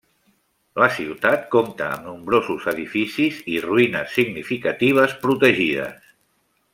La 0.83 0.87
ciutat 0.95 1.43
compta 1.55 1.89
amb 1.97 2.07
nombrosos 2.07 2.65
edificis 2.73 3.43
i 3.57 3.61
ruïnes 3.69 4.17
significatives 4.19 5.17
protegides. 5.27 6.13